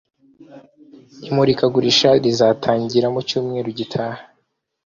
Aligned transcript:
Imurikagurisha 1.29 2.09
rizatangira 2.23 3.07
mucyumweru 3.13 3.69
gitaha 3.79 4.21